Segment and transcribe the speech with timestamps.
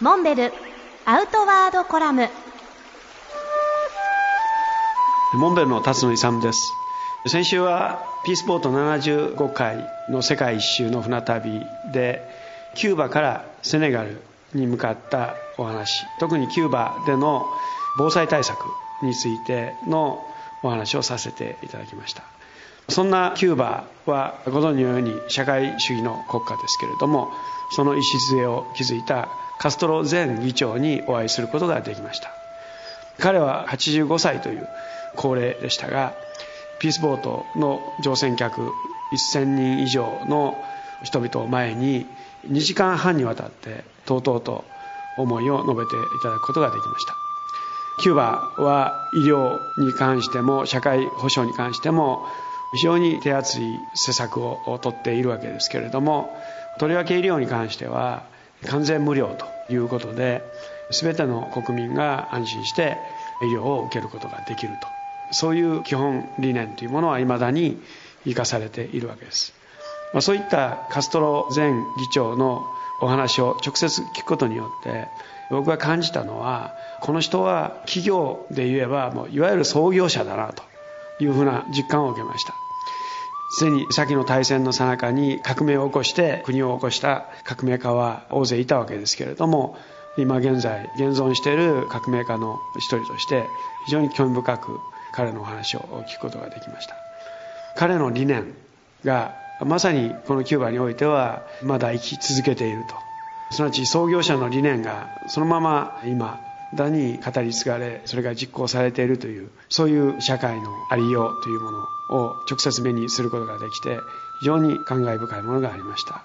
[0.00, 0.52] モンベル
[1.04, 2.28] アウトワードコラム。
[5.34, 6.72] モンベルの辰野勇です。
[7.28, 11.62] 先週はピースボート75回の世界一周の船旅
[11.92, 12.22] で
[12.74, 14.20] キューバからセネガル
[14.52, 16.04] に向かったお話。
[16.18, 17.46] 特にキューバでの
[17.96, 18.58] 防災対策
[19.00, 20.26] についての
[20.64, 22.24] お話をさせていただきました。
[22.88, 27.30] そんなキューバはご存知のように社会主義の国家ですけれども
[27.70, 29.28] その礎を築いた
[29.58, 32.30] カストロ前議長にお会いすることができました。
[33.18, 34.68] 彼は85歳という
[35.16, 36.12] 高齢でしたが
[36.80, 38.72] ピースボートの乗船客
[39.12, 40.62] 1000人以上の
[41.02, 42.06] 人々を前に
[42.48, 44.64] 2時間半にわたってとうとうと
[45.16, 47.14] 思いを述べていただくことができました。
[48.00, 52.26] キューバは医療に関しても社会保障に関しても
[52.72, 56.36] 非常に手厚い施策をとっているわけですけれども
[56.80, 58.24] とりわけ医療に関しては
[58.64, 59.36] 完全無料
[59.68, 60.42] ということで
[60.90, 62.98] 全ての国民が安心して
[63.42, 64.88] 医療を受けることができると。
[65.30, 67.80] そういう基本理念というものはいまだに
[68.24, 69.54] 生かされているわけです。
[70.20, 72.66] そういったカストロ前議長の
[73.00, 75.08] お話を直接聞くことによって
[75.50, 80.62] 僕が感じたのはこの人は企業で言えばもういわゆる創業者だなと
[81.20, 82.63] いうふうな実感を受けました。
[83.56, 89.76] すでに先の大戦の最中に革命を起こして国を起こした革命家は大勢いたわけですけれども
[90.18, 93.44] 今現在現存している革命家の一人として
[93.86, 94.80] 非常に興味深く
[95.12, 96.96] 彼のお話を聞くことができました。
[97.76, 98.54] 彼の理念
[99.04, 102.96] がまさにこのキューバにおいてはまだ生き続けていると。
[103.54, 106.40] すなわち創業者の理念がそのまま今
[106.74, 111.78] だに語り継がれそれが実行されているというそういう社会のありようというもの
[112.10, 113.98] を直接目にすることができて
[114.40, 116.24] 非常に感慨深いものがありました。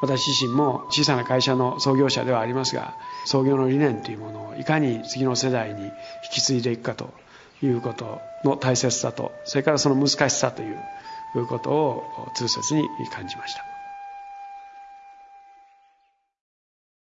[0.00, 2.94] 私自身も小さな会社の創業者ではありますが
[3.26, 5.90] 創業の理念というものをいかに次の世代に引
[6.32, 7.12] き継いでいくかと
[7.62, 13.69] いうことの大切さとそれからその難しさということを痛切に感じました。